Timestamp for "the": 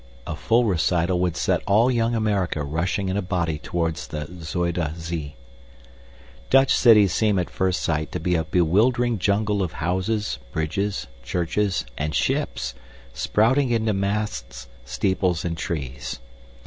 3.97-4.25